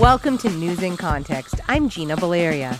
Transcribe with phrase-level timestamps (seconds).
[0.00, 1.54] Welcome to News in Context.
[1.68, 2.78] I'm Gina Baleria.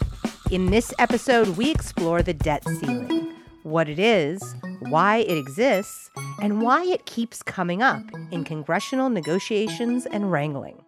[0.51, 6.11] In this episode, we explore the debt ceiling what it is, why it exists,
[6.43, 10.85] and why it keeps coming up in congressional negotiations and wrangling.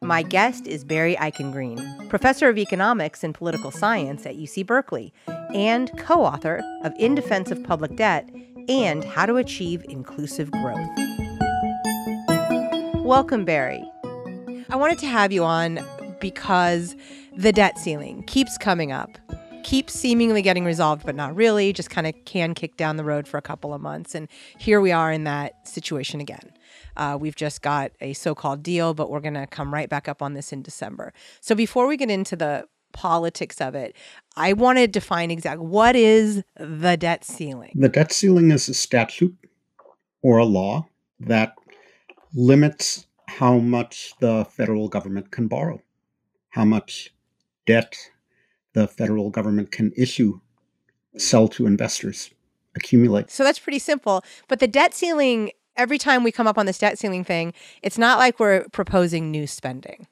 [0.00, 5.12] My guest is Barry Eichengreen, professor of economics and political science at UC Berkeley,
[5.54, 8.26] and co author of In Defense of Public Debt
[8.70, 10.88] and How to Achieve Inclusive Growth.
[13.04, 13.84] Welcome, Barry.
[14.68, 15.80] I wanted to have you on
[16.20, 16.96] because
[17.36, 19.16] the debt ceiling keeps coming up,
[19.62, 23.28] keeps seemingly getting resolved, but not really, just kind of can kick down the road
[23.28, 24.14] for a couple of months.
[24.14, 24.28] And
[24.58, 26.52] here we are in that situation again.
[26.96, 30.08] Uh, we've just got a so called deal, but we're going to come right back
[30.08, 31.12] up on this in December.
[31.40, 33.94] So before we get into the politics of it,
[34.36, 37.72] I want to define exactly what is the debt ceiling?
[37.76, 39.36] The debt ceiling is a statute
[40.22, 40.88] or a law
[41.20, 41.54] that
[42.34, 45.82] limits how much the federal government can borrow,
[46.50, 47.14] how much
[47.66, 47.96] debt
[48.72, 50.40] the federal government can issue,
[51.16, 52.30] sell to investors,
[52.74, 53.30] accumulate.
[53.30, 54.22] So that's pretty simple.
[54.48, 57.98] But the debt ceiling, every time we come up on this debt ceiling thing, it's
[57.98, 60.06] not like we're proposing new spending.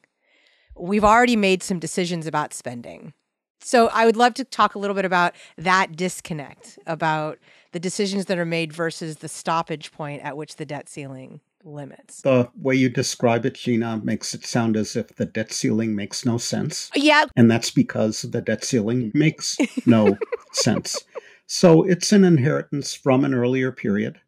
[0.77, 3.13] We've already made some decisions about spending.
[3.61, 7.39] So I would love to talk a little bit about that disconnect, about
[7.73, 12.23] the decisions that are made versus the stoppage point at which the debt ceiling limits.
[12.23, 16.25] The way you describe it, Gina, makes it sound as if the debt ceiling makes
[16.25, 16.91] no sense.
[16.95, 17.27] Yeah.
[17.37, 20.17] And that's because the debt ceiling makes no
[20.53, 21.05] sense.
[21.47, 24.21] So it's an inheritance from an earlier period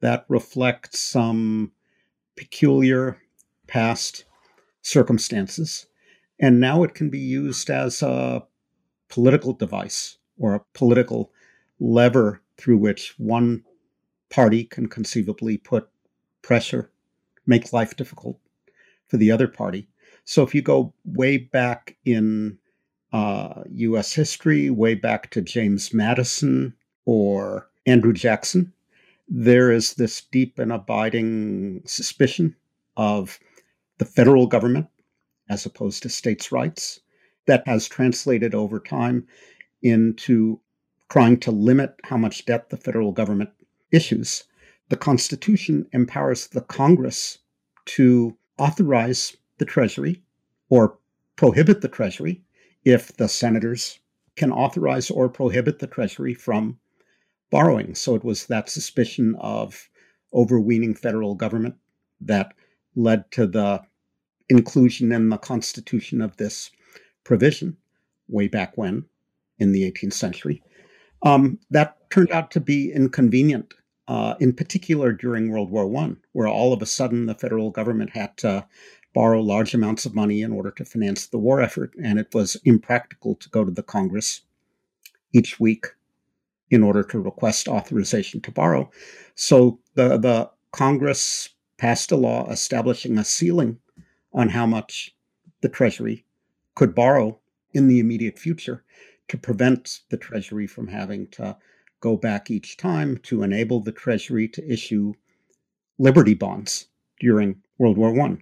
[0.00, 1.72] that reflects some
[2.36, 3.18] peculiar
[3.66, 4.24] past
[4.82, 5.86] circumstances.
[6.40, 8.44] And now it can be used as a
[9.08, 11.32] political device or a political
[11.80, 13.64] lever through which one
[14.30, 15.88] party can conceivably put
[16.48, 16.90] pressure,
[17.46, 18.38] make life difficult
[19.06, 19.86] for the other party.
[20.24, 22.58] So if you go way back in
[23.12, 24.14] uh, U.S.
[24.14, 28.72] history, way back to James Madison or Andrew Jackson,
[29.28, 32.56] there is this deep and abiding suspicion
[32.96, 33.38] of
[33.98, 34.86] the federal government
[35.50, 37.00] as opposed to states' rights
[37.46, 39.26] that has translated over time
[39.82, 40.58] into
[41.10, 43.50] trying to limit how much debt the federal government
[43.92, 44.44] issues
[44.88, 47.38] the Constitution empowers the Congress
[47.84, 50.22] to authorize the Treasury
[50.68, 50.98] or
[51.36, 52.42] prohibit the Treasury
[52.84, 53.98] if the senators
[54.36, 56.78] can authorize or prohibit the Treasury from
[57.50, 57.94] borrowing.
[57.94, 59.88] So it was that suspicion of
[60.32, 61.74] overweening federal government
[62.20, 62.54] that
[62.94, 63.82] led to the
[64.48, 66.70] inclusion in the Constitution of this
[67.24, 67.76] provision
[68.28, 69.04] way back when
[69.58, 70.62] in the 18th century.
[71.22, 73.74] Um, that turned out to be inconvenient
[74.08, 78.10] uh, in particular during World War One, where all of a sudden the federal government
[78.10, 78.66] had to
[79.14, 82.56] borrow large amounts of money in order to finance the war effort, and it was
[82.64, 84.42] impractical to go to the Congress
[85.32, 85.86] each week
[86.70, 88.90] in order to request authorization to borrow.
[89.34, 93.78] So the the Congress passed a law establishing a ceiling
[94.32, 95.14] on how much
[95.60, 96.24] the Treasury
[96.74, 97.38] could borrow
[97.72, 98.84] in the immediate future
[99.28, 101.56] to prevent the Treasury from having to
[102.00, 105.14] go back each time to enable the Treasury to issue
[105.98, 106.86] Liberty bonds
[107.20, 108.38] during World War I.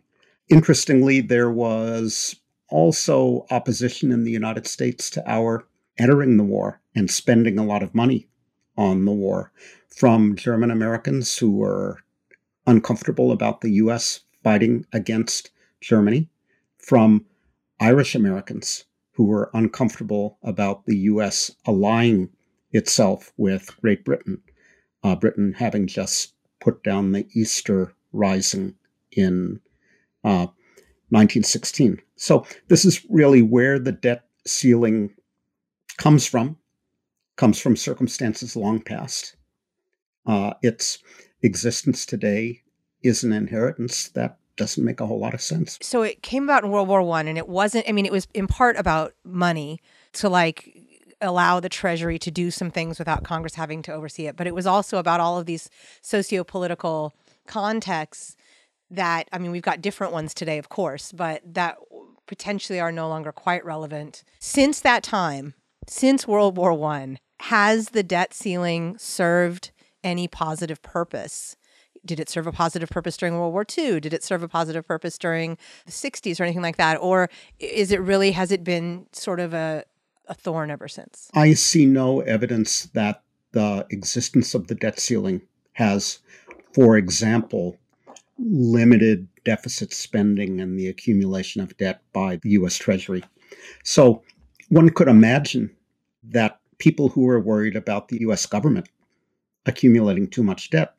[0.49, 2.37] Interestingly, there was
[2.69, 5.67] also opposition in the United States to our
[5.99, 8.29] entering the war and spending a lot of money
[8.77, 9.53] on the war
[9.89, 11.99] from German Americans who were
[12.67, 15.51] uncomfortable about the US fighting against
[15.81, 16.29] Germany,
[16.79, 17.25] from
[17.81, 22.29] Irish Americans who were uncomfortable about the US allying
[22.73, 24.41] itself with Great Britain,
[25.03, 28.75] uh, Britain having just put down the Easter Rising
[29.13, 29.61] in
[30.25, 30.47] uh,
[31.11, 32.01] 1916.
[32.17, 35.15] So this is really where the debt ceiling
[35.99, 36.57] comes from,
[37.37, 39.37] comes from circumstances long past.
[40.27, 40.99] Uh, its
[41.43, 42.63] existence today
[43.03, 45.79] is an inheritance that doesn't make a whole lot of sense.
[45.83, 47.89] So it came about in World War One, and it wasn't.
[47.89, 49.81] I mean, it was in part about money
[50.15, 50.76] to like
[51.21, 54.37] allow the Treasury to do some things without Congress having to oversee it.
[54.37, 55.71] But it was also about all of these
[56.03, 57.15] socio political
[57.47, 58.37] contexts
[58.91, 61.79] that, I mean, we've got different ones today, of course, but that
[62.27, 64.23] potentially are no longer quite relevant.
[64.39, 65.55] Since that time,
[65.89, 69.71] since World War One, has the debt ceiling served
[70.03, 71.57] any positive purpose?
[72.05, 74.01] Did it serve a positive purpose during World War II?
[74.01, 76.99] Did it serve a positive purpose during the 60s or anything like that?
[77.01, 77.29] Or
[77.59, 79.85] is it really, has it been sort of a,
[80.29, 81.29] a thorn ever since.
[81.35, 85.43] I see no evidence that the existence of the debt ceiling
[85.75, 86.19] has,
[86.73, 87.77] for example,
[88.39, 93.23] limited deficit spending and the accumulation of debt by the US Treasury.
[93.85, 94.23] So
[94.69, 95.75] one could imagine
[96.25, 98.89] that people who are worried about the US government
[99.65, 100.95] accumulating too much debt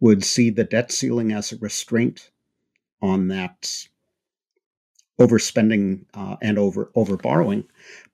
[0.00, 2.30] would see the debt ceiling as a restraint
[3.02, 3.88] on that
[5.18, 7.64] overspending uh, and over over borrowing.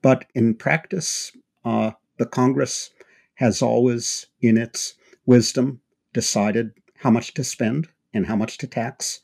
[0.01, 1.31] But in practice,
[1.63, 2.91] uh, the Congress
[3.35, 5.81] has always, in its wisdom,
[6.13, 9.19] decided how much to spend and how much to tax.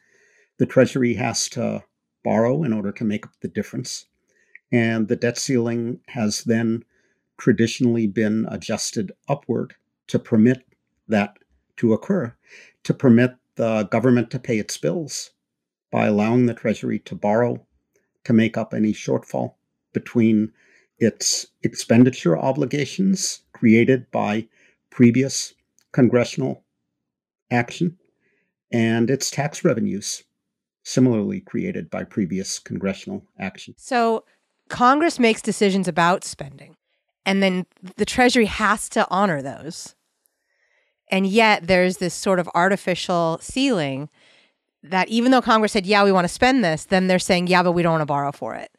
[0.57, 1.83] The Treasury has to
[2.23, 4.05] borrow in order to make up the difference.
[4.71, 6.83] And the debt ceiling has then
[7.37, 9.75] traditionally been adjusted upward
[10.07, 10.63] to permit
[11.07, 11.37] that
[11.77, 12.35] to occur,
[12.83, 15.31] to permit the government to pay its bills
[15.91, 17.65] by allowing the Treasury to borrow
[18.23, 19.55] to make up any shortfall
[19.93, 20.51] between
[20.99, 24.47] its expenditure obligations created by
[24.89, 25.53] previous
[25.91, 26.63] congressional
[27.49, 27.97] action
[28.71, 30.23] and its tax revenues
[30.83, 33.73] similarly created by previous congressional action.
[33.77, 34.23] So
[34.69, 36.75] Congress makes decisions about spending,
[37.25, 37.65] and then
[37.97, 39.95] the Treasury has to honor those.
[41.09, 44.09] And yet there's this sort of artificial ceiling
[44.83, 47.63] that even though Congress said, yeah, we want to spend this, then they're saying, yeah,
[47.63, 48.71] but we don't want to borrow for it,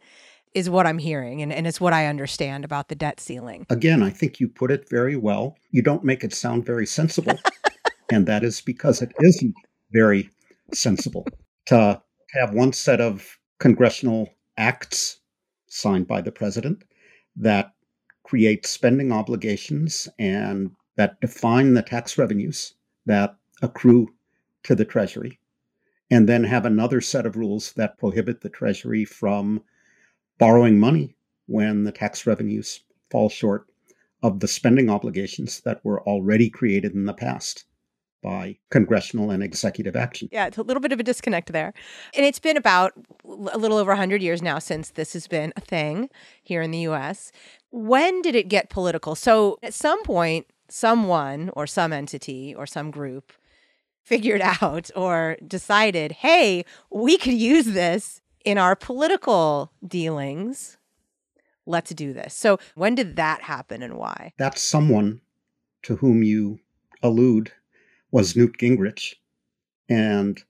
[0.55, 1.43] is what I'm hearing.
[1.43, 3.67] And, and it's what I understand about the debt ceiling.
[3.71, 5.57] Again, I think you put it very well.
[5.71, 7.39] You don't make it sound very sensible.
[8.11, 9.55] and that is because it isn't
[9.93, 10.29] very
[10.73, 11.27] sensible
[11.67, 12.01] to
[12.35, 15.19] have one set of congressional acts
[15.69, 16.83] signed by the president
[17.37, 17.73] that
[18.25, 22.75] create spending obligations and that define the tax revenues
[23.07, 24.09] that accrue
[24.63, 25.39] to the Treasury
[26.13, 29.63] and then have another set of rules that prohibit the Treasury from
[30.39, 31.17] borrowing money
[31.47, 32.81] when the tax revenues
[33.11, 33.67] fall short
[34.23, 37.65] of the spending obligations that were already created in the past
[38.23, 40.29] by congressional and executive action.
[40.31, 41.73] Yeah, it's a little bit of a disconnect there.
[42.15, 42.93] And it's been about
[43.25, 46.11] a little over 100 years now since this has been a thing
[46.43, 47.33] here in the US.
[47.71, 49.15] When did it get political?
[49.15, 53.33] So at some point, someone or some entity or some group
[54.03, 60.79] figured out or decided, hey, we could use this in our political dealings.
[61.65, 62.35] Let's do this.
[62.35, 64.33] So, when did that happen and why?
[64.39, 65.21] That someone
[65.83, 66.59] to whom you
[67.03, 67.53] allude
[68.11, 69.15] was Newt Gingrich.
[69.89, 70.43] And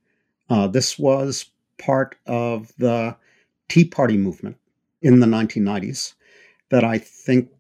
[0.48, 3.16] uh, this was part of the
[3.68, 4.56] Tea Party movement
[5.00, 6.14] in the 1990s
[6.70, 7.50] that I think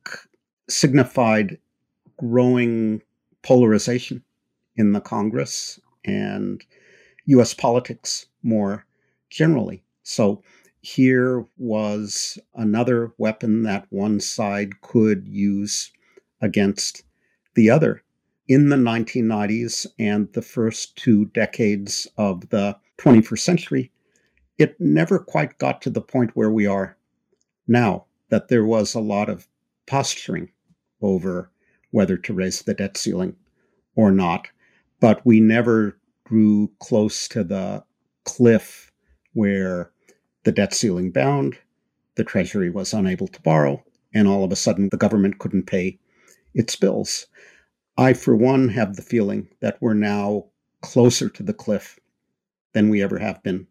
[0.68, 1.58] signified
[2.18, 3.02] growing
[3.42, 4.22] polarization
[4.76, 6.64] in the Congress and
[7.26, 8.86] US politics more
[9.30, 9.82] generally.
[10.02, 10.42] So
[10.80, 15.92] here was another weapon that one side could use
[16.40, 17.04] against
[17.54, 18.02] the other.
[18.48, 23.92] In the 1990s and the first two decades of the 21st century,
[24.58, 26.96] it never quite got to the point where we are
[27.68, 29.46] now, that there was a lot of
[29.86, 30.50] posturing
[31.00, 31.50] over
[31.90, 33.36] whether to raise the debt ceiling
[33.94, 34.48] or not
[35.02, 37.82] but we never grew close to the
[38.24, 38.92] cliff
[39.32, 39.90] where
[40.44, 41.58] the debt ceiling bound,
[42.14, 43.82] the Treasury was unable to borrow,
[44.14, 45.98] and all of a sudden the government couldn't pay
[46.54, 47.26] its bills.
[47.98, 50.44] I, for one, have the feeling that we're now
[50.82, 51.98] closer to the cliff
[52.72, 53.66] than we ever have been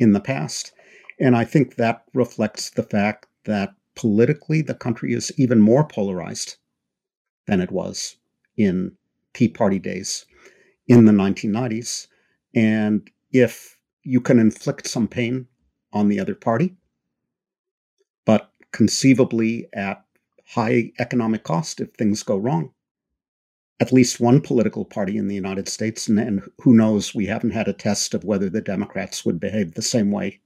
[0.00, 0.72] in the past.
[1.20, 6.56] And I think that reflects the fact that politically the country is even more polarized
[7.46, 8.16] than it was
[8.56, 8.96] in
[9.34, 10.26] Tea Party days
[10.86, 12.06] in the 1990s.
[12.54, 15.46] And if you can inflict some pain
[15.92, 16.76] on the other party,
[18.24, 20.04] but conceivably at
[20.46, 22.70] high economic cost if things go wrong.
[23.80, 27.50] At least one political party in the United States, and, and, who knows, we haven't
[27.50, 30.40] had a test of whether the Democrats would behave the same way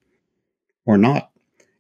[0.87, 1.31] or not.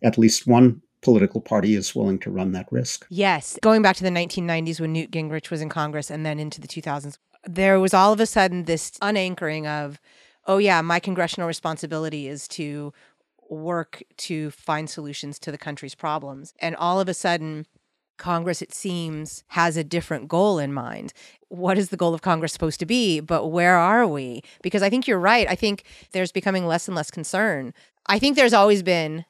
[0.02, 3.06] At least one political party is willing to run that risk.
[3.08, 3.58] Yes.
[3.62, 6.68] Going back to the 1990s when Newt Gingrich was in Congress and then into the
[6.68, 7.16] 2000s,
[7.48, 9.98] there was all of a sudden this unanchoring of,
[10.46, 12.92] oh, yeah, my congressional responsibility is to
[13.48, 16.52] work to find solutions to the country's problems.
[16.60, 17.66] And all of a sudden,
[18.18, 21.14] Congress, it seems, has a different goal in mind.
[21.48, 23.20] What is the goal of Congress supposed to be?
[23.20, 24.42] But where are we?
[24.62, 25.48] Because I think you're right.
[25.48, 27.72] I think there's becoming less and less concern.
[28.06, 29.24] I think there's always been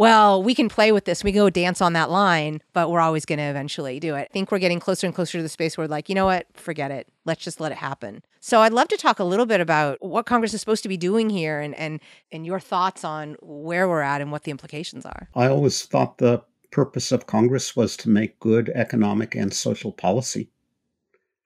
[0.00, 1.22] well, we can play with this.
[1.22, 4.28] We go dance on that line, but we're always going to eventually do it.
[4.30, 6.46] I think we're getting closer and closer to the space where, like, you know what?
[6.54, 7.06] Forget it.
[7.26, 8.24] Let's just let it happen.
[8.40, 10.96] So I'd love to talk a little bit about what Congress is supposed to be
[10.96, 12.00] doing here and, and,
[12.32, 15.28] and your thoughts on where we're at and what the implications are.
[15.34, 20.48] I always thought the purpose of Congress was to make good economic and social policy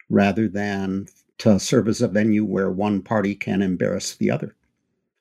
[0.08, 1.08] rather than
[1.38, 4.54] to serve as a venue where one party can embarrass the other.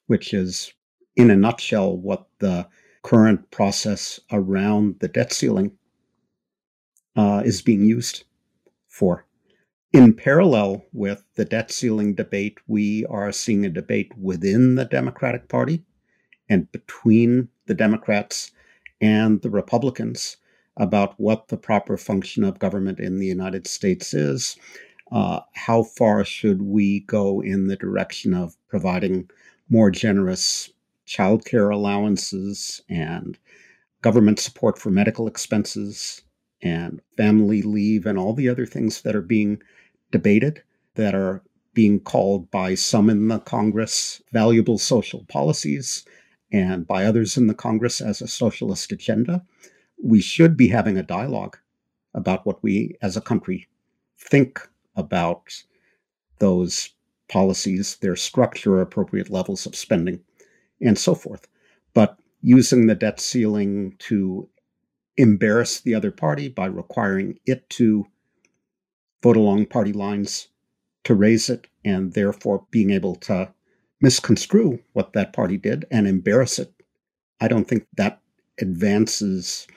[0.08, 0.74] which is,
[1.16, 2.68] in a nutshell, what the
[3.04, 5.72] current process around the debt ceiling
[7.16, 8.24] uh, is being used
[8.88, 9.26] for.
[9.92, 15.48] In parallel with the debt ceiling debate, we are seeing a debate within the Democratic
[15.50, 15.84] Party
[16.50, 18.52] and between the Democrats
[19.00, 20.38] and the Republicans
[20.78, 24.58] about what the proper function of government in the United States is.
[25.12, 29.30] Uh, how far should we go in the direction of providing
[29.70, 30.72] more generous
[31.14, 33.38] childcare allowances and
[34.02, 36.22] government support for medical expenses
[36.62, 39.62] and family leave and all the other things that are being
[40.12, 40.64] debated
[40.96, 41.42] that are
[41.74, 46.06] being called by some in the Congress valuable social policies
[46.52, 49.44] and by others in the Congress as a socialist agenda.
[50.02, 51.58] We should be having a dialogue
[52.14, 53.68] about what we as a country
[54.20, 54.62] think
[54.96, 55.64] about
[56.38, 56.90] those
[57.28, 60.20] policies, their structure, appropriate levels of spending,
[60.82, 61.48] and so forth.
[61.94, 64.50] But using the debt ceiling to
[65.18, 68.06] embarrass the other party by requiring it to
[69.22, 70.50] vote along party lines
[71.04, 73.54] to raise it and therefore being able to
[74.02, 76.74] misconstrue what that party did and embarrass it.
[77.40, 78.22] I don't think that
[78.60, 79.68] advances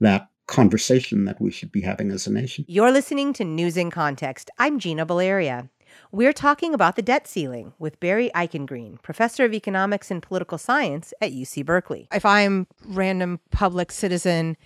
[0.00, 2.64] that conversation that we should be having as a nation.
[2.68, 4.50] You're listening to News in Context.
[4.58, 5.70] I'm Gina Baleria.
[6.10, 11.14] We're talking about the debt ceiling with Barry Eichengreen, professor of economics and political science
[11.20, 12.08] at UC Berkeley.
[12.12, 14.56] If I'm random public citizen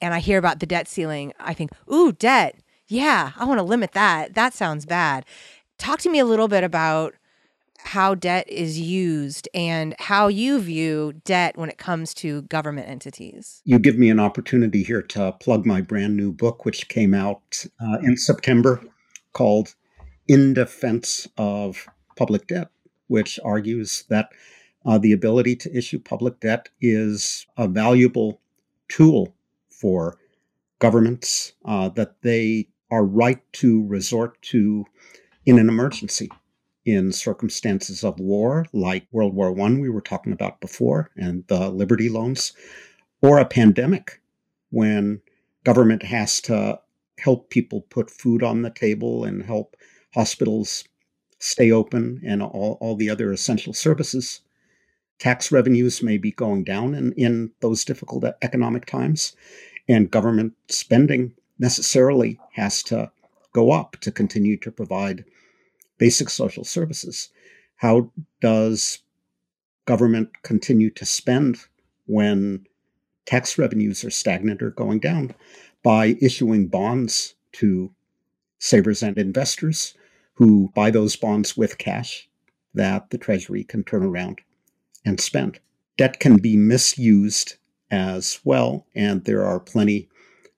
[0.00, 2.56] and I hear about the debt ceiling, I think, "Ooh, debt.
[2.86, 4.34] Yeah, I want to limit that.
[4.34, 5.24] That sounds bad."
[5.78, 7.14] Talk to me a little bit about
[7.84, 13.60] how debt is used and how you view debt when it comes to government entities.
[13.64, 17.64] You give me an opportunity here to plug my brand new book, which came out
[17.80, 18.80] uh, in September
[19.34, 19.74] called
[20.26, 22.68] In Defense of Public Debt,
[23.08, 24.30] which argues that
[24.86, 28.40] uh, the ability to issue public debt is a valuable
[28.88, 29.34] tool
[29.70, 30.18] for
[30.78, 34.84] governments uh, that they are right to resort to
[35.46, 36.30] in an emergency
[36.84, 41.70] in circumstances of war, like World War I, we were talking about before, and the
[41.70, 42.52] Liberty loans,
[43.22, 44.20] or a pandemic
[44.70, 45.22] when
[45.64, 46.78] government has to
[47.18, 49.76] help people put food on the table and help
[50.14, 50.84] hospitals
[51.38, 54.40] stay open and all, all the other essential services.
[55.18, 59.36] Tax revenues may be going down in, in those difficult economic times,
[59.88, 63.10] and government spending necessarily has to
[63.52, 65.24] go up to continue to provide
[65.98, 67.28] basic social services.
[67.76, 69.00] How does
[69.84, 71.58] government continue to spend
[72.06, 72.66] when
[73.26, 75.34] tax revenues are stagnant or going down?
[75.82, 77.92] By issuing bonds to
[78.58, 79.94] savers and investors
[80.34, 82.28] who buy those bonds with cash
[82.74, 84.40] that the Treasury can turn around
[85.04, 85.60] and spend.
[85.96, 87.54] Debt can be misused
[87.90, 90.08] as well, and there are plenty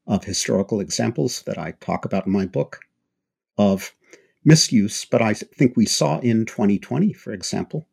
[0.06, 2.80] of historical examples that I talk about in my book
[3.58, 3.94] of
[4.44, 7.86] misuse, but I think we saw in 2020, for example,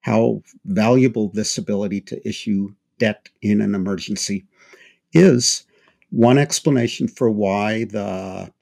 [0.00, 4.46] how valuable this ability to issue debt in an emergency
[5.12, 5.64] is.
[6.10, 8.52] One explanation for why the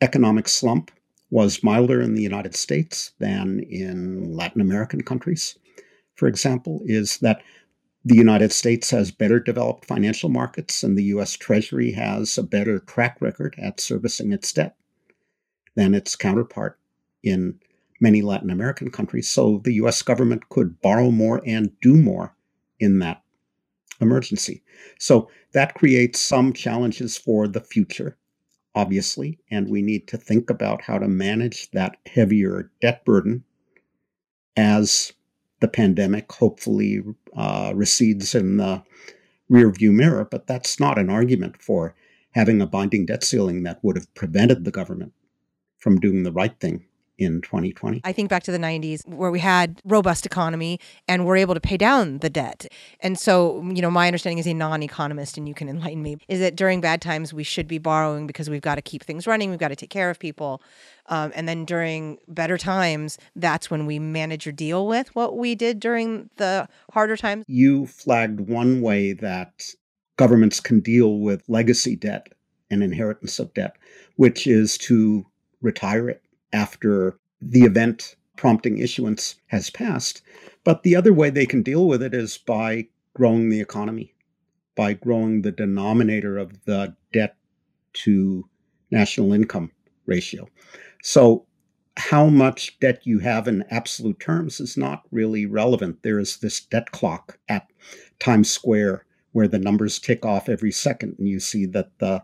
[0.00, 0.90] economic slump
[1.30, 5.58] was milder in the United States than in Latin American countries,
[6.14, 7.42] for example, is that
[8.04, 12.78] the United States has better developed financial markets and the US Treasury has a better
[12.78, 14.76] track record at servicing its debt
[15.74, 16.78] than its counterpart
[17.24, 17.58] in
[18.00, 19.28] many Latin American countries.
[19.28, 22.36] So the US government could borrow more and do more
[22.78, 23.22] in that
[24.00, 24.62] emergency.
[24.98, 28.16] So that creates some challenges for the future,
[28.76, 33.42] obviously, and we need to think about how to manage that heavier debt burden
[34.56, 35.12] as
[35.60, 37.02] the pandemic hopefully
[37.34, 38.82] uh, recedes in the
[39.50, 40.24] rearview mirror.
[40.30, 41.94] But that's not an argument for
[42.32, 45.14] having a binding debt ceiling that would have prevented the government
[45.78, 46.84] from doing the right thing
[47.18, 48.00] in 2020.
[48.04, 51.60] I think back to the 90s where we had robust economy and we're able to
[51.60, 52.66] pay down the debt.
[53.00, 56.40] And so, you know, my understanding as a non-economist and you can enlighten me is
[56.40, 59.50] that during bad times we should be borrowing because we've got to keep things running,
[59.50, 60.62] we've got to take care of people.
[61.06, 65.54] Um, and then during better times, that's when we manage or deal with what we
[65.54, 67.44] did during the harder times.
[67.46, 69.70] You flagged one way that
[70.16, 72.28] governments can deal with legacy debt
[72.70, 73.76] and inheritance of debt,
[74.16, 75.24] which is to
[75.62, 76.22] retire it
[76.56, 80.22] after the event prompting issuance has passed.
[80.64, 84.14] But the other way they can deal with it is by growing the economy,
[84.74, 87.36] by growing the denominator of the debt
[88.04, 88.48] to
[88.90, 89.70] national income
[90.06, 90.48] ratio.
[91.02, 91.46] So
[91.96, 96.02] how much debt you have in absolute terms is not really relevant.
[96.02, 97.68] There is this debt clock at
[98.18, 102.22] Times Square where the numbers tick off every second, and you see that the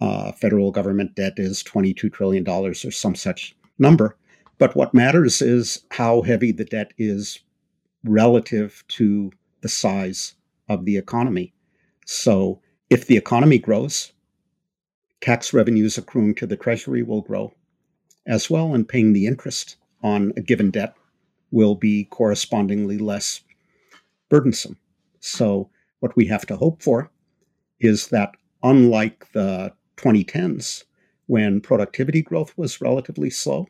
[0.00, 4.16] uh, federal government debt is $22 trillion or some such number.
[4.58, 7.40] But what matters is how heavy the debt is
[8.04, 10.34] relative to the size
[10.68, 11.52] of the economy.
[12.06, 12.60] So
[12.90, 14.12] if the economy grows,
[15.20, 17.54] tax revenues accruing to the Treasury will grow
[18.26, 20.94] as well, and paying the interest on a given debt
[21.50, 23.40] will be correspondingly less
[24.28, 24.76] burdensome.
[25.20, 27.10] So, what we have to hope for
[27.80, 30.84] is that, unlike the 2010s,
[31.32, 33.66] when productivity growth was relatively slow,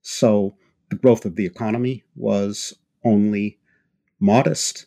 [0.00, 0.56] so
[0.88, 2.72] the growth of the economy was
[3.04, 3.58] only
[4.18, 4.86] modest.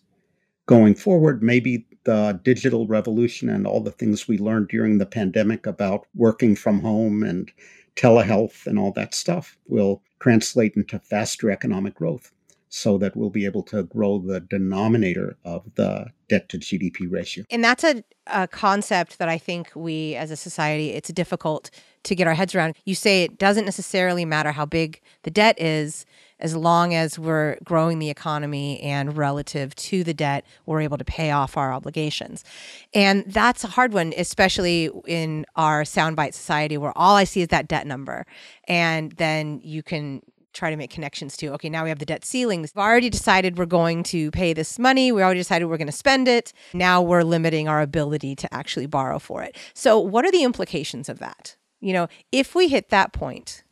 [0.65, 5.67] Going forward, maybe the digital revolution and all the things we learned during the pandemic
[5.67, 7.51] about working from home and
[7.95, 12.31] telehealth and all that stuff will translate into faster economic growth
[12.69, 17.43] so that we'll be able to grow the denominator of the debt to GDP ratio.
[17.49, 21.71] And that's a, a concept that I think we as a society, it's difficult
[22.03, 22.75] to get our heads around.
[22.85, 26.05] You say it doesn't necessarily matter how big the debt is,
[26.39, 31.03] as long as we're growing the economy and relative to the debt, we're able to
[31.03, 32.45] pay off our obligations.
[32.93, 37.49] And that's a hard one, especially in our soundbite society where all I see is
[37.49, 38.25] that debt number.
[38.67, 40.21] And then you can
[40.53, 43.57] try to make connections to okay now we have the debt ceilings we've already decided
[43.57, 47.01] we're going to pay this money we already decided we're going to spend it now
[47.01, 51.19] we're limiting our ability to actually borrow for it so what are the implications of
[51.19, 53.63] that you know if we hit that point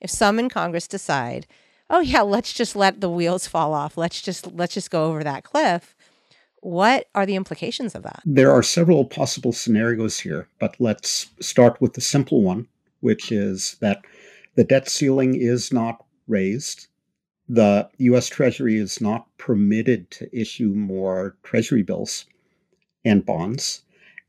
[0.00, 1.46] if some in congress decide
[1.92, 3.96] oh yeah, let's just let the wheels fall off.
[3.96, 5.94] Let's just let's just go over that cliff.
[6.60, 8.22] What are the implications of that?
[8.24, 12.68] There are several possible scenarios here, but let's start with the simple one,
[13.00, 14.04] which is that
[14.54, 16.88] the debt ceiling is not raised.
[17.48, 22.26] The US Treasury is not permitted to issue more Treasury bills
[23.04, 23.82] and bonds,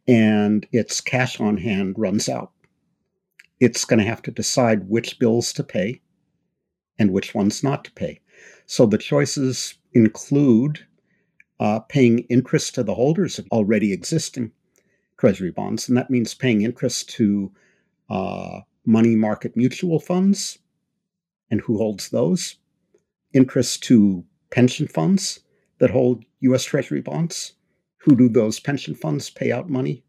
[0.07, 2.51] and its cash on hand runs out.
[3.59, 6.01] It's going to have to decide which bills to pay
[6.99, 8.19] and which ones not to pay.
[8.65, 10.85] So the choices include
[11.59, 14.51] uh, paying interest to the holders of already existing
[15.17, 17.51] treasury bonds, and that means paying interest to
[18.09, 20.59] uh, money market mutual funds
[21.53, 22.57] and who holds those,
[23.31, 25.39] interest to pension funds
[25.77, 27.53] that hold US Treasury bonds.
[27.99, 30.03] Who do those pension funds pay out money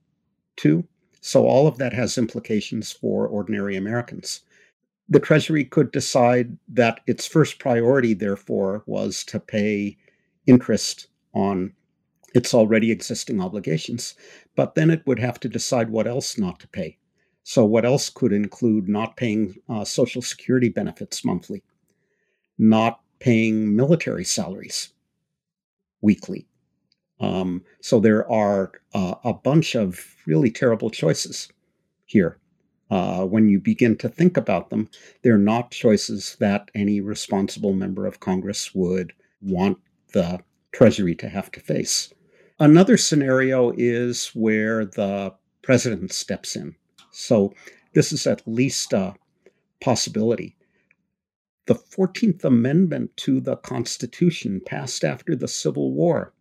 [0.56, 0.84] to?
[1.20, 4.40] So, all of that has implications for ordinary Americans
[5.08, 9.96] the Treasury could decide that its first priority, therefore, was to pay
[10.46, 11.72] interest on
[12.34, 14.14] its already existing obligations.
[14.56, 16.98] But then it would have to decide what else not to pay.
[17.44, 21.62] So, what else could include not paying uh, Social Security benefits monthly,
[22.58, 24.92] not paying military salaries
[26.00, 26.46] weekly?
[27.20, 31.48] Um, so, there are uh, a bunch of really terrible choices
[32.06, 32.38] here
[32.90, 34.88] uh, when you begin to think about them,
[35.22, 39.78] they're not choices that any responsible member of Congress would want
[40.12, 40.40] the
[40.72, 42.12] Treasury to have to face.
[42.58, 46.76] Another scenario is where the president steps in.
[47.14, 47.54] So,
[47.92, 49.14] this is at least a
[49.80, 50.56] possibility.
[51.66, 56.34] The 14th Amendment to the Constitution, passed after the Civil War,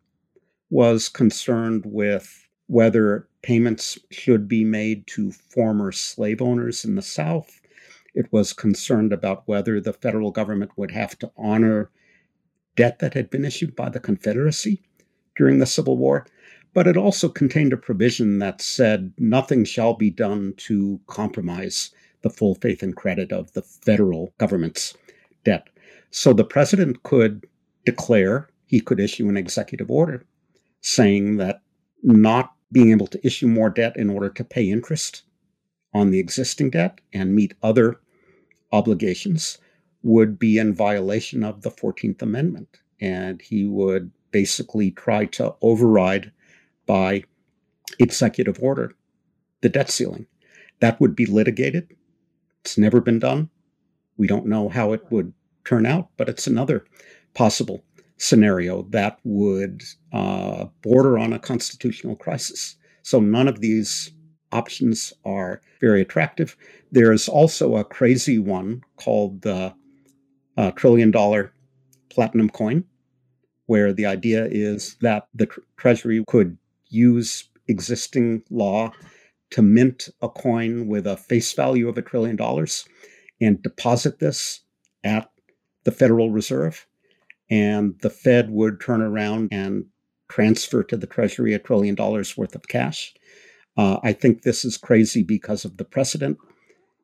[0.71, 7.61] was concerned with whether payments should be made to former slave owners in the South.
[8.15, 11.91] It was concerned about whether the federal government would have to honor
[12.75, 14.81] debt that had been issued by the Confederacy
[15.37, 16.25] during the Civil War.
[16.73, 22.29] But it also contained a provision that said nothing shall be done to compromise the
[22.29, 24.95] full faith and credit of the federal government's
[25.43, 25.67] debt.
[26.09, 27.45] So the president could
[27.85, 30.25] declare, he could issue an executive order
[30.81, 31.61] saying that
[32.01, 35.23] not being able to issue more debt in order to pay interest
[35.93, 37.99] on the existing debt and meet other
[38.71, 39.59] obligations
[40.01, 42.79] would be in violation of the 14th Amendment.
[42.99, 46.31] And he would basically try to override
[46.85, 47.23] by
[47.99, 48.93] executive order
[49.61, 50.27] the debt ceiling.
[50.79, 51.95] That would be litigated.
[52.61, 53.49] It's never been done.
[54.17, 55.33] We don't know how it would
[55.65, 56.85] turn out, but it's another
[57.33, 57.83] possible
[58.17, 62.75] scenario that would uh, border on a constitutional crisis.
[63.01, 64.11] So none of these
[64.51, 66.55] options are very attractive.
[66.91, 69.73] There's also a crazy one called the
[70.57, 71.51] uh, trillion dollar
[72.09, 72.83] platinum coin,
[73.65, 76.57] where the idea is that the tr- Treasury could
[76.93, 78.91] use existing law
[79.51, 82.85] to mint a coin with a face value of a trillion dollars
[83.39, 84.61] and deposit this
[85.03, 85.29] at
[85.83, 86.87] the Federal Reserve,
[87.49, 89.85] and the Fed would turn around and
[90.29, 93.13] transfer to the Treasury a trillion dollars worth of cash.
[93.75, 96.37] Uh, I think this is crazy because of the precedent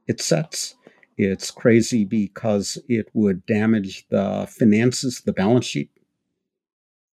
[0.07, 0.75] it sets.
[1.17, 5.91] It's crazy because it would damage the finances, the balance sheet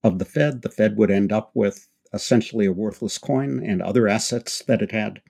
[0.05, 0.63] of the Fed.
[0.63, 4.91] The Fed would end up with essentially a worthless coin, and other assets that it
[4.91, 5.23] had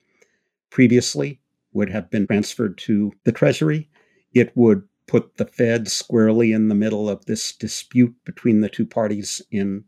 [0.70, 1.40] previously
[1.72, 3.90] would have been transferred to the Treasury.
[4.32, 8.86] It would put the Fed squarely in the middle of this dispute between the two
[8.86, 9.84] parties in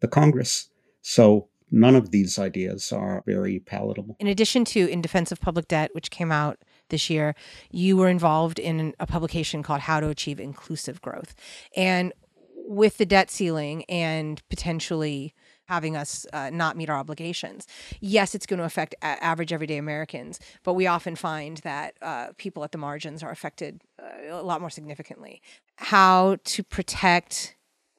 [0.00, 0.68] the Congress.
[1.02, 4.16] So none of these ideas are very palatable.
[4.18, 7.34] In addition to In Defense of Public Debt, which came out this year,
[7.70, 11.34] you were involved in a publication called How to Achieve Inclusive Growth.
[11.76, 12.12] And
[12.54, 15.34] with the debt ceiling and potentially
[15.70, 17.64] having us uh, not meet our obligations.
[18.00, 22.32] Yes, it's going to affect a- average everyday Americans, but we often find that uh,
[22.38, 25.40] people at the margins are affected uh, a lot more significantly.
[25.76, 27.54] How to protect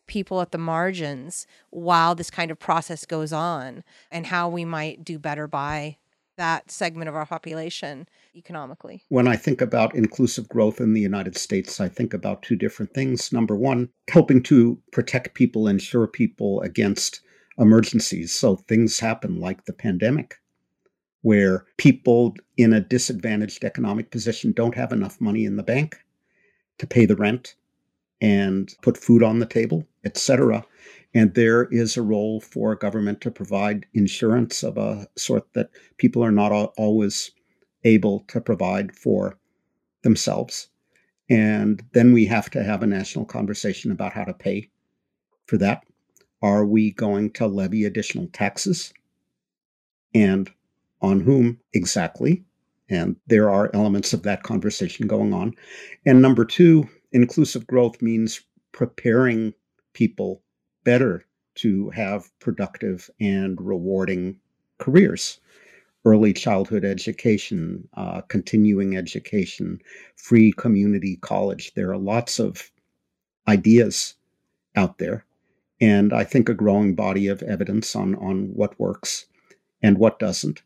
[0.06, 5.06] people at the margins while this kind of process goes on, and how we might
[5.06, 5.96] do better by
[6.36, 8.06] that segment of our population
[8.36, 9.04] economically?
[9.08, 12.94] When I think about inclusive growth in the United States, I think about two different
[12.94, 13.32] things.
[13.32, 17.22] Number one, helping to protect people, insure people against
[17.62, 18.34] emergencies.
[18.34, 20.36] So things happen like the pandemic,
[21.22, 25.98] where people in a disadvantaged economic position don't have enough money in the bank
[26.80, 27.56] to pay the rent
[28.20, 30.66] and put food on the table, etc.
[31.14, 36.24] And there is a role for government to provide insurance of a sort that people
[36.24, 37.32] are not always
[37.84, 39.38] able to provide for
[40.04, 40.70] themselves.
[41.30, 44.70] And then we have to have a national conversation about how to pay
[45.46, 45.84] for that.
[46.42, 48.94] Are we going to levy additional taxes?
[50.14, 50.52] And
[51.02, 52.44] on whom exactly?
[52.90, 55.56] And there are elements of that conversation going on.
[56.06, 59.54] And number two, inclusive growth means preparing
[59.94, 60.42] people
[60.84, 61.26] better
[61.56, 64.40] to have productive and rewarding
[64.78, 65.40] careers.
[66.04, 69.80] Early childhood education, uh, continuing education,
[70.16, 71.74] free community college.
[71.76, 72.72] There are lots of
[73.48, 74.16] ideas
[74.76, 75.26] out there.
[75.82, 79.26] And I think a growing body of evidence on, on what works
[79.82, 80.62] and what doesn't.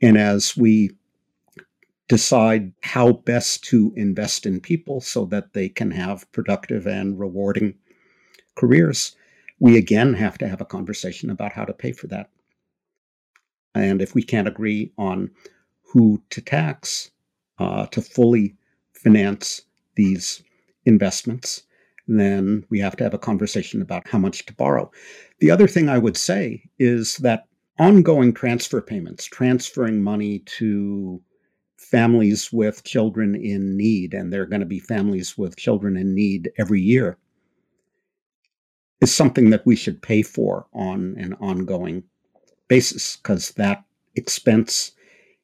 [0.00, 0.92] And as we
[2.08, 7.74] decide how best to invest in people so that they can have productive and rewarding
[8.54, 9.16] careers,
[9.58, 12.30] we again have to have a conversation about how to pay for that.
[13.74, 15.30] And if we can't agree on
[15.82, 17.10] who to tax
[17.58, 18.56] uh, to fully
[18.92, 19.62] finance
[19.96, 20.42] these
[20.86, 21.62] investments,
[22.18, 24.90] then we have to have a conversation about how much to borrow.
[25.38, 27.46] The other thing I would say is that
[27.78, 31.22] ongoing transfer payments, transferring money to
[31.76, 36.14] families with children in need, and there are going to be families with children in
[36.14, 37.16] need every year,
[39.00, 42.02] is something that we should pay for on an ongoing
[42.68, 43.82] basis because that
[44.14, 44.92] expense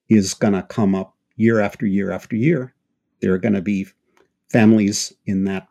[0.09, 2.75] is going to come up year after year after year.
[3.21, 3.87] There are going to be
[4.51, 5.69] families in that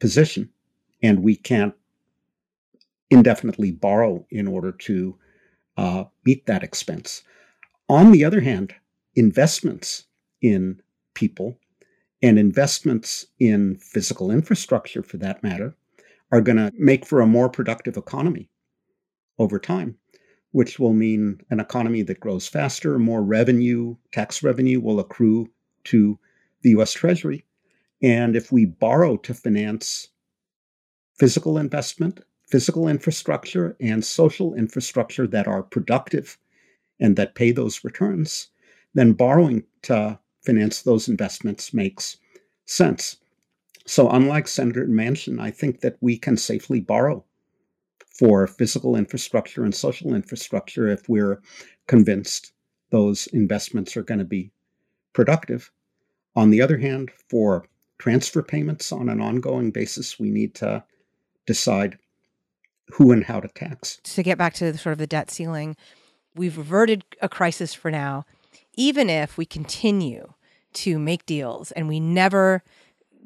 [0.00, 0.50] position,
[1.02, 1.74] and we can't
[3.10, 5.16] indefinitely borrow in order to
[5.76, 7.22] uh, meet that expense.
[7.88, 8.74] On the other hand,
[9.14, 10.04] investments
[10.40, 10.80] in
[11.14, 11.58] people
[12.22, 15.74] and investments in physical infrastructure, for that matter,
[16.30, 18.48] are going to make for a more productive economy
[19.38, 19.96] over time,
[20.52, 25.48] which will mean an economy that grows faster, more revenue, tax revenue will accrue
[25.84, 26.18] to
[26.62, 27.44] the US Treasury.
[28.02, 30.08] And if we borrow to finance
[31.18, 36.38] physical investment, physical infrastructure, and social infrastructure that are productive
[36.98, 38.48] and that pay those returns,
[38.94, 42.16] then borrowing to finance those investments makes
[42.64, 43.16] sense.
[43.86, 47.24] So, unlike Senator Manchin, I think that we can safely borrow
[48.18, 51.40] for physical infrastructure and social infrastructure if we're
[51.86, 52.52] convinced
[52.90, 54.50] those investments are going to be
[55.12, 55.70] productive.
[56.36, 57.66] On the other hand, for
[58.00, 60.82] transfer payments on an ongoing basis, we need to
[61.46, 61.98] decide
[62.88, 64.00] who and how to tax.
[64.02, 65.76] To get back to the, sort of the debt ceiling,
[66.34, 68.24] we've averted a crisis for now.
[68.74, 70.32] Even if we continue
[70.72, 72.62] to make deals and we never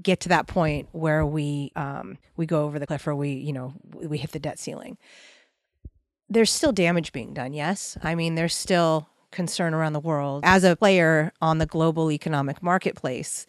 [0.02, 3.52] get to that point where we um, we go over the cliff or we you
[3.52, 4.96] know we hit the debt ceiling
[6.28, 10.64] there's still damage being done yes i mean there's still concern around the world as
[10.64, 13.46] a player on the global economic marketplace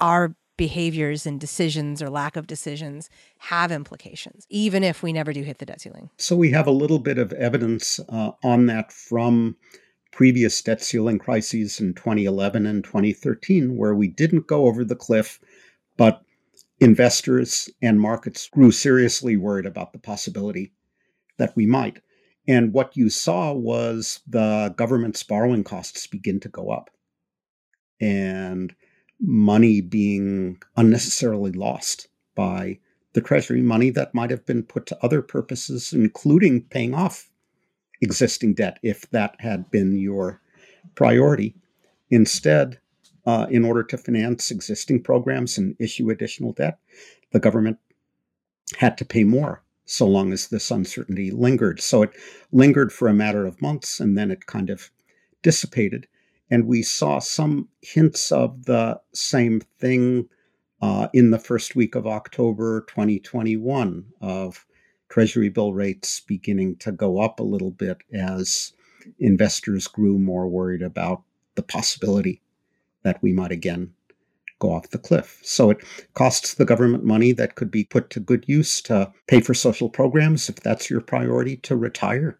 [0.00, 5.42] our behaviors and decisions or lack of decisions have implications even if we never do
[5.42, 8.90] hit the debt ceiling so we have a little bit of evidence uh, on that
[8.90, 9.54] from
[10.16, 15.38] previous debt ceiling crises in 2011 and 2013, where we didn't go over the cliff,
[15.98, 16.22] but
[16.80, 20.72] investors and markets grew seriously worried about the possibility
[21.36, 22.00] that we might.
[22.48, 26.88] And what you saw was the government's borrowing costs begin to go up
[28.00, 28.74] and
[29.20, 32.78] money being unnecessarily lost by
[33.12, 37.30] the Treasury, money that might have been put to other purposes, including paying off
[38.02, 40.40] existing debt if that had been your
[40.94, 41.54] priority.
[42.10, 42.78] Instead,
[43.24, 46.78] uh, in order to finance existing programs and issue additional debt,
[47.32, 47.78] the government
[48.76, 51.80] had to pay more so long as this uncertainty lingered.
[51.80, 52.10] So it
[52.52, 54.90] lingered for a matter of months and then it kind of
[55.42, 56.06] dissipated.
[56.50, 60.28] And we saw some hints of the same thing
[60.80, 64.66] uh, in the first week of October 2021 of
[65.08, 68.72] Treasury bill rates beginning to go up a little bit as
[69.18, 71.22] investors grew more worried about
[71.54, 72.42] the possibility
[73.02, 73.92] that we might again
[74.58, 75.40] go off the cliff.
[75.42, 75.78] So it
[76.14, 79.88] costs the government money that could be put to good use to pay for social
[79.88, 82.38] programs if that's your priority, to retire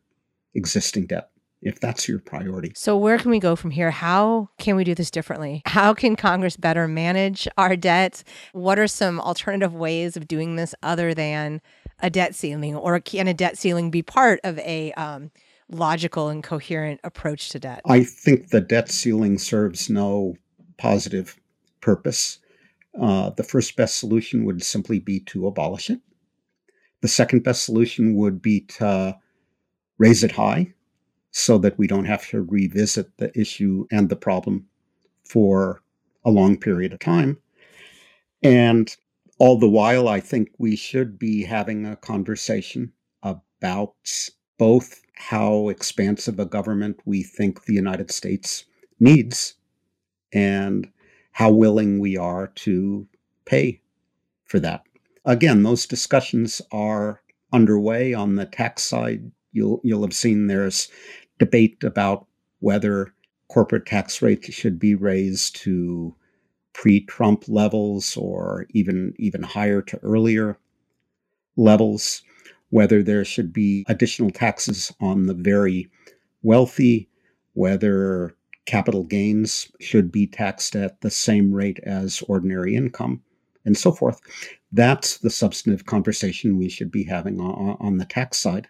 [0.54, 1.30] existing debt
[1.62, 2.72] if that's your priority.
[2.74, 3.90] So, where can we go from here?
[3.90, 5.62] How can we do this differently?
[5.66, 8.22] How can Congress better manage our debt?
[8.52, 11.60] What are some alternative ways of doing this other than
[12.00, 12.74] a debt ceiling?
[12.74, 15.30] Or can a debt ceiling be part of a um,
[15.70, 17.80] logical and coherent approach to debt?
[17.86, 20.36] I think the debt ceiling serves no
[20.76, 21.40] positive
[21.80, 22.38] purpose.
[23.00, 26.00] Uh, the first best solution would simply be to abolish it.
[27.02, 29.18] The second best solution would be to
[29.98, 30.74] raise it high
[31.38, 34.66] so that we don't have to revisit the issue and the problem
[35.22, 35.82] for
[36.24, 37.36] a long period of time.
[38.42, 38.96] And
[39.38, 42.90] all the while, I think we should be having a conversation
[43.22, 43.92] about
[44.56, 48.64] both how expansive a government we think the United States
[48.98, 49.56] needs
[50.32, 50.90] and
[51.32, 53.06] how willing we are to
[53.44, 53.82] pay
[54.46, 54.84] for that.
[55.26, 57.20] Again, those discussions are
[57.52, 59.30] underway on the tax side.
[59.52, 60.88] You'll you'll have seen there's
[61.38, 62.26] debate about
[62.60, 63.12] whether
[63.48, 66.14] corporate tax rates should be raised to
[66.72, 70.58] pre-Trump levels or even even higher to earlier
[71.56, 72.22] levels,
[72.70, 75.88] whether there should be additional taxes on the very
[76.42, 77.08] wealthy,
[77.54, 83.22] whether capital gains should be taxed at the same rate as ordinary income,
[83.64, 84.20] and so forth.
[84.72, 88.68] That's the substantive conversation we should be having on, on the tax side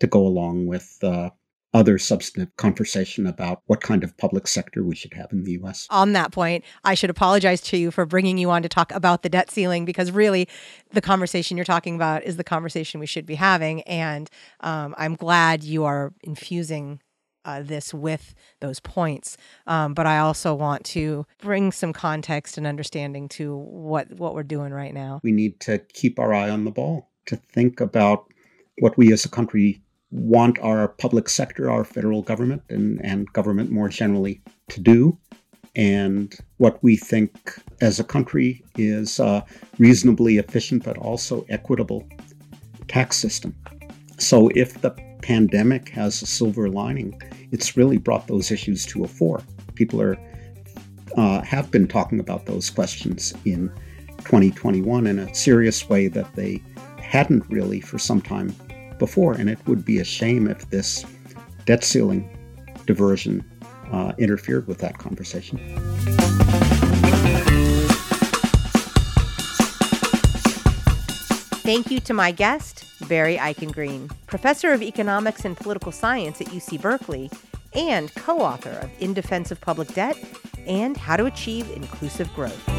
[0.00, 1.30] to go along with uh,
[1.74, 5.86] other substantive conversation about what kind of public sector we should have in the US.
[5.90, 9.22] On that point, I should apologize to you for bringing you on to talk about
[9.22, 10.48] the debt ceiling because really
[10.92, 13.82] the conversation you're talking about is the conversation we should be having.
[13.82, 17.00] And um, I'm glad you are infusing.
[17.44, 19.36] Uh, this with those points,
[19.68, 24.42] um, but I also want to bring some context and understanding to what what we're
[24.42, 25.20] doing right now.
[25.22, 28.32] We need to keep our eye on the ball to think about
[28.80, 33.70] what we as a country want our public sector, our federal government, and, and government
[33.70, 35.18] more generally to do.
[35.74, 39.44] And what we think as a country is a
[39.78, 42.08] reasonably efficient but also equitable
[42.88, 43.54] tax system.
[44.18, 44.92] So if the
[45.22, 49.42] pandemic has a silver lining, it's really brought those issues to a fore.
[49.74, 50.16] People are
[51.16, 53.70] uh, have been talking about those questions in
[54.18, 56.62] 2021 in a serious way that they
[57.00, 58.54] hadn't really for some time
[58.98, 59.34] before.
[59.34, 61.04] And it would be a shame if this
[61.64, 62.28] debt ceiling
[62.86, 63.44] diversion
[63.92, 65.58] uh, interfered with that conversation.
[71.66, 76.80] Thank you to my guest, Barry Eichengreen, professor of economics and political science at UC
[76.80, 77.28] Berkeley
[77.74, 80.16] and co author of In Defense of Public Debt
[80.66, 82.75] and How to Achieve Inclusive Growth.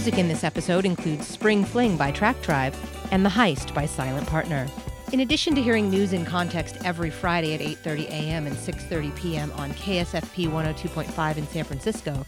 [0.00, 2.74] Music in this episode includes Spring Fling by Track Tribe
[3.10, 4.66] and The Heist by Silent Partner.
[5.12, 8.46] In addition to hearing news in context every Friday at 8:30 a.m.
[8.46, 9.52] and 6:30 p.m.
[9.56, 12.24] on KSFP 102.5 in San Francisco,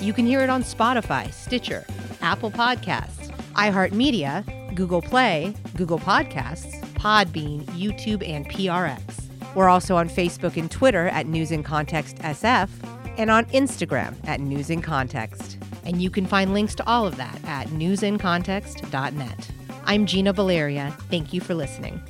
[0.00, 1.84] you can hear it on Spotify, Stitcher,
[2.22, 9.24] Apple Podcasts, iHeartMedia, Google Play, Google Podcasts, Podbean, YouTube, and PRX.
[9.56, 12.68] We're also on Facebook and Twitter at News in Context SF
[13.18, 15.58] and on Instagram at News in Context.
[15.88, 19.50] And you can find links to all of that at newsincontext.net.
[19.86, 20.92] I'm Gina Baleria.
[21.10, 22.02] Thank you for listening.